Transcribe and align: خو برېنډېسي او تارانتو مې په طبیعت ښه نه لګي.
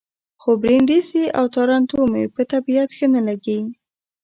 خو 0.41 0.49
برېنډېسي 0.61 1.23
او 1.37 1.45
تارانتو 1.55 1.97
مې 2.11 2.23
په 2.35 2.41
طبیعت 2.51 2.89
ښه 2.97 3.07
نه 3.15 3.21
لګي. 3.27 3.59